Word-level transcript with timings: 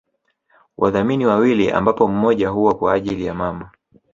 Wadhamini 0.77 1.25
wawili 1.25 1.71
ambapo 1.71 2.07
mmoja 2.07 2.49
huwa 2.49 2.77
kwa 2.77 2.93
ajili 2.93 3.25
ya 3.25 3.33
mama 3.33 3.71